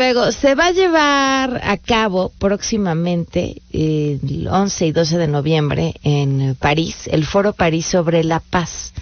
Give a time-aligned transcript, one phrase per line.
[0.00, 5.92] Luego, se va a llevar a cabo próximamente, eh, el 11 y 12 de noviembre,
[6.02, 8.94] en París, el Foro París sobre la Paz.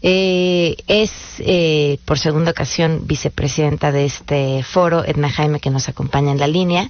[0.00, 6.32] Eh, es eh, por segunda ocasión vicepresidenta de este foro, Edna Jaime, que nos acompaña
[6.32, 6.88] en la línea.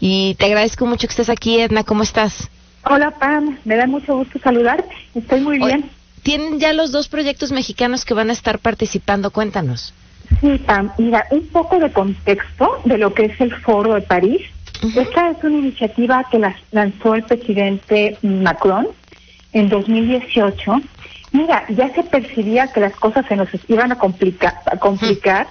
[0.00, 1.84] Y te agradezco mucho que estés aquí, Edna.
[1.84, 2.48] ¿Cómo estás?
[2.82, 3.58] Hola, Pam.
[3.66, 4.82] Me da mucho gusto saludar.
[5.14, 5.90] Estoy muy bien.
[6.22, 9.30] Tienen ya los dos proyectos mexicanos que van a estar participando.
[9.32, 9.92] Cuéntanos.
[10.40, 10.90] Sí, Pam.
[10.98, 14.42] Mira, un poco de contexto de lo que es el Foro de París.
[14.96, 18.88] Esta es una iniciativa que lanzó el presidente Macron
[19.52, 20.82] en 2018
[21.36, 25.46] Mira, ya se percibía que las cosas se nos iban a complicar, a complicar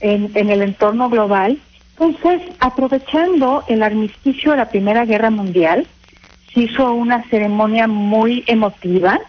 [0.00, 1.58] en, en el entorno global.
[1.98, 5.86] Entonces, aprovechando el armisticio de la Primera Guerra Mundial,
[6.54, 9.20] se hizo una ceremonia muy emotiva,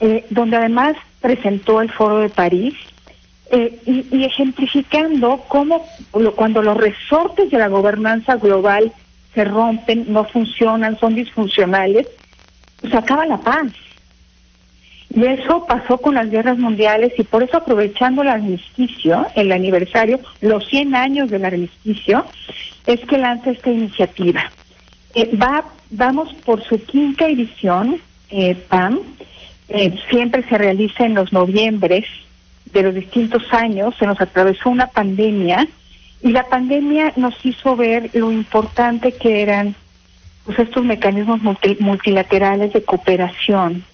[0.00, 2.74] eh, donde además presentó el Foro de París
[3.50, 5.86] eh, y, y, ejemplificando cómo
[6.34, 8.92] cuando los resortes de la gobernanza global
[9.34, 12.08] se rompen, no funcionan, son disfuncionales,
[12.80, 13.72] pues acaba la paz.
[15.14, 20.20] Y eso pasó con las guerras mundiales y por eso aprovechando el armisticio, el aniversario,
[20.40, 22.26] los 100 años del armisticio,
[22.86, 24.50] es que lanza esta iniciativa.
[25.14, 28.00] Eh, va, vamos por su quinta edición,
[28.30, 29.00] eh, PAM,
[29.68, 32.04] eh, siempre se realiza en los noviembres
[32.78, 35.66] de los distintos años, se nos atravesó una pandemia
[36.22, 39.74] y la pandemia nos hizo ver lo importante que eran
[40.44, 41.40] pues, estos mecanismos
[41.80, 43.84] multilaterales de cooperación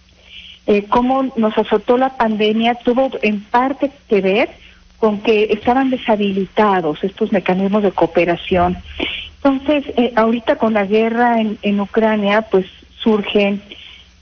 [0.66, 4.48] eh, cómo nos azotó la pandemia tuvo en parte que ver
[4.98, 8.78] con que estaban deshabilitados estos mecanismos de cooperación.
[9.42, 12.66] Entonces, eh, ahorita con la guerra en, en Ucrania, pues
[13.00, 13.60] surgen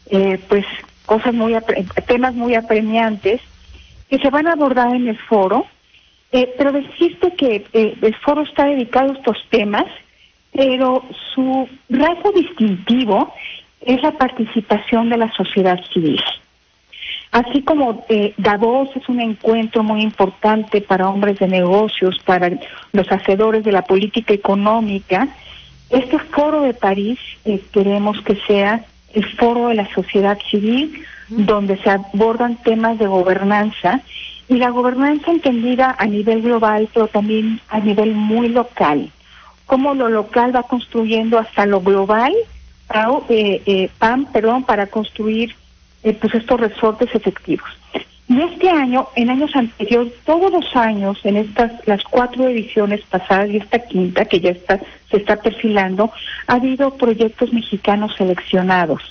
[0.06, 0.64] eh, pues
[1.04, 1.54] cosas muy
[2.06, 3.42] temas muy apremiantes
[4.10, 5.66] que se van a abordar en el foro.
[6.32, 9.86] Eh, pero decirte que eh, el foro está dedicado a estos temas,
[10.52, 13.32] pero su rasgo distintivo
[13.80, 16.20] es la participación de la sociedad civil.
[17.32, 22.50] Así como eh, Davos es un encuentro muy importante para hombres de negocios, para
[22.92, 25.28] los hacedores de la política económica,
[25.90, 28.84] este foro de París eh, queremos que sea
[29.14, 34.00] el foro de la sociedad civil, donde se abordan temas de gobernanza
[34.48, 39.10] y la gobernanza entendida a nivel global, pero también a nivel muy local.
[39.66, 42.34] Cómo lo local va construyendo hasta lo global
[43.28, 45.54] eh, eh, PAM, perdón, para construir
[46.02, 47.68] eh, pues estos resortes efectivos.
[48.30, 53.50] Y este año, en años anteriores, todos los años, en estas las cuatro ediciones pasadas
[53.50, 54.78] y esta quinta que ya está
[55.10, 56.12] se está perfilando,
[56.46, 59.02] ha habido proyectos mexicanos seleccionados.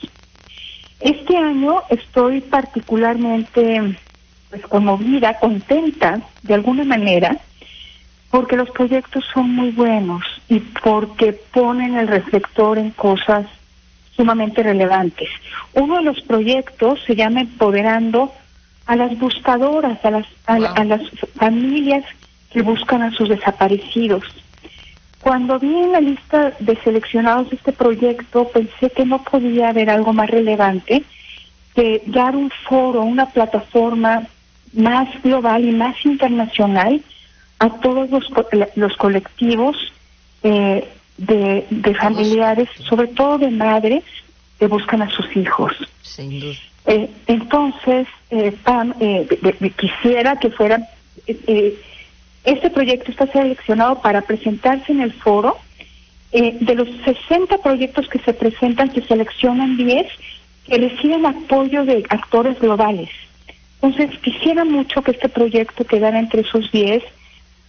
[1.02, 3.98] Este año estoy particularmente
[4.50, 7.38] pues conmovida, contenta de alguna manera,
[8.32, 13.48] porque los proyectos son muy buenos y porque ponen el reflector en cosas
[14.16, 15.28] sumamente relevantes.
[15.74, 18.32] Uno de los proyectos se llama Empoderando
[18.90, 21.02] a las buscadoras, a las, a, las
[21.36, 22.04] familias
[22.50, 24.24] que buscan a sus desaparecidos.
[25.22, 30.12] Cuando vi en la lista de seleccionados este proyecto, pensé que no podía haber algo
[30.12, 31.04] más relevante
[31.76, 34.24] que dar un foro, una plataforma
[34.74, 37.00] más global y más internacional
[37.60, 38.24] a todos los,
[38.74, 39.78] los colectivos
[40.42, 44.04] eh, de, de familiares, sobre todo de madres,
[44.58, 45.74] que buscan a sus hijos.
[46.86, 49.28] Eh, entonces, eh, Pam, eh,
[49.76, 50.88] quisiera que fuera,
[51.26, 55.58] este proyecto está seleccionado para presentarse en el foro.
[56.32, 60.06] de los 60 proyectos que se presentan, se seleccionan 10
[60.68, 63.10] que reciben apoyo de actores globales.
[63.82, 67.04] Entonces, quisiera mucho que este proyecto quedara entre esos 10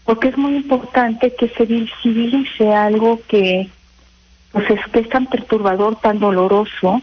[0.04, 3.68] porque es muy importante que se visibilice algo que
[4.52, 7.00] pues es que es tan perturbador, tan doloroso,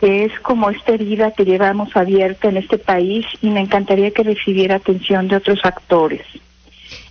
[0.00, 4.22] que es como esta herida que llevamos abierta en este país y me encantaría que
[4.22, 6.22] recibiera atención de otros actores.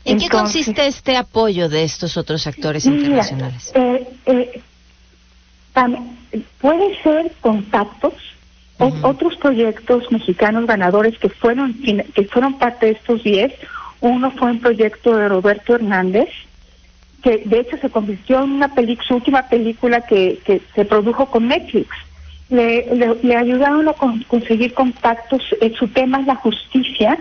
[0.03, 3.71] ¿En qué consiste este apoyo de estos otros actores internacionales?
[3.75, 4.61] Eh, eh,
[6.59, 8.13] puede ser contactos,
[9.03, 13.53] otros proyectos mexicanos ganadores que fueron que fueron parte de estos 10
[14.01, 16.29] uno fue un proyecto de Roberto Hernández,
[17.21, 21.25] que de hecho se convirtió en una película, su última película que, que se produjo
[21.25, 21.89] con Netflix.
[22.49, 23.93] Le, le, ayudaron a
[24.27, 27.19] conseguir contactos, eh, su tema es la justicia,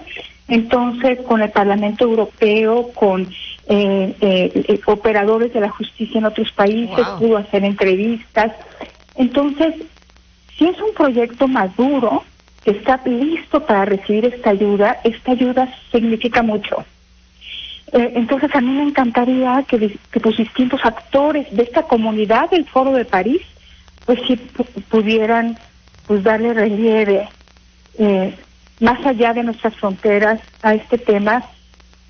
[0.48, 3.28] entonces con el Parlamento Europeo, con
[3.68, 8.52] eh, eh, operadores de la justicia en otros países, pudo hacer entrevistas.
[9.16, 9.74] Entonces,
[10.56, 12.24] si es un proyecto maduro,
[12.64, 16.84] está listo para recibir esta ayuda, esta ayuda significa mucho.
[17.92, 22.66] Eh, entonces a mí me encantaría que, que pues distintos actores de esta comunidad del
[22.66, 23.42] Foro de París
[24.08, 24.36] pues sí
[24.88, 25.58] pudieran
[26.06, 27.28] pues darle relieve
[27.98, 28.34] eh,
[28.80, 31.44] más allá de nuestras fronteras a este tema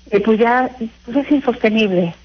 [0.09, 0.69] eh, pues ya
[1.03, 2.15] pues es insostenible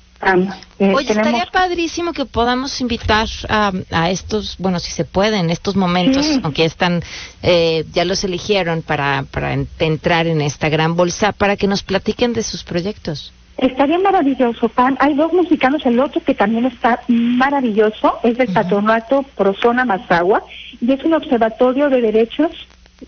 [0.78, 5.50] eh, Oye, estaría padrísimo que podamos invitar a, a, estos, bueno, si se puede, en
[5.50, 7.02] estos momentos, aunque están,
[7.42, 12.32] eh, ya los eligieron para, para entrar en esta gran bolsa, para que nos platiquen
[12.32, 13.34] de sus proyectos.
[13.58, 14.96] Estaría maravilloso, Pam.
[14.98, 20.42] Hay dos mexicanos, el otro que también está maravilloso, es del Patronato Prozona Mazagua,
[20.80, 22.50] y es un observatorio de derechos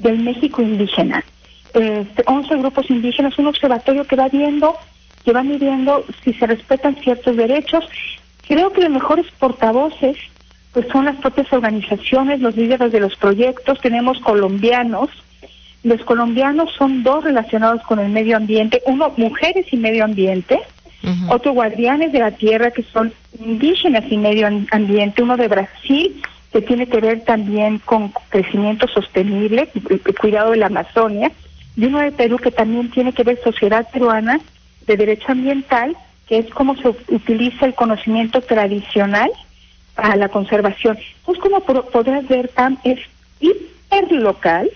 [0.00, 1.24] del México indígena.
[1.74, 4.76] Este, 11 grupos indígenas, un observatorio que va viendo
[5.26, 7.84] que van midiendo si se respetan ciertos derechos.
[8.46, 10.16] Creo que los mejores portavoces
[10.72, 15.10] pues son las propias organizaciones, los líderes de los proyectos, tenemos colombianos.
[15.86, 20.58] Los colombianos son dos relacionados con el medio ambiente, uno mujeres y medio ambiente,
[21.28, 26.20] otro guardianes de la tierra que son indígenas y medio ambiente, uno de Brasil
[26.52, 29.68] que tiene que ver también con crecimiento sostenible,
[30.20, 31.30] cuidado de la Amazonia,
[31.76, 34.40] y uno de Perú que también tiene que ver sociedad peruana
[34.88, 35.96] de derecho ambiental,
[36.26, 39.30] que es cómo se utiliza el conocimiento tradicional
[39.94, 40.98] para la conservación.
[41.24, 42.98] Pues como podrás ver, Pam, es
[43.38, 44.68] hiperlocal,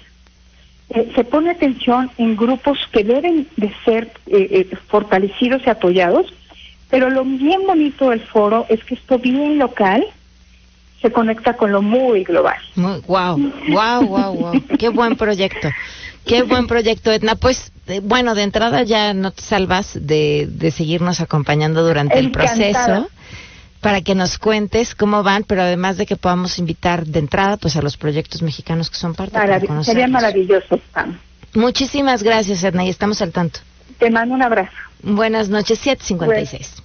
[0.90, 6.26] eh, se pone atención en grupos que deben de ser eh, eh, fortalecidos y apoyados,
[6.88, 10.04] pero lo bien bonito del foro es que esto bien local
[11.00, 12.58] se conecta con lo muy global.
[12.74, 13.38] Muy, wow,
[13.68, 14.62] wow, wow, wow.
[14.78, 15.68] Qué buen proyecto.
[16.26, 17.36] Qué buen proyecto, Edna.
[17.36, 17.72] Pues
[18.02, 23.08] bueno, de entrada ya no te salvas de, de seguirnos acompañando durante el proceso
[23.80, 27.76] para que nos cuentes cómo van, pero además de que podamos invitar de entrada pues
[27.76, 31.18] a los proyectos mexicanos que son parte de Sería maravilloso, Pam.
[31.54, 33.60] Muchísimas gracias, Edna, y estamos al tanto.
[33.98, 34.72] Te mando un abrazo.
[35.02, 36.82] Buenas noches, 756.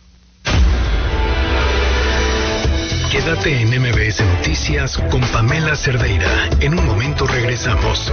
[3.12, 6.50] Quédate en MBS Noticias con Pamela Cerdeira.
[6.60, 8.12] En un momento regresamos.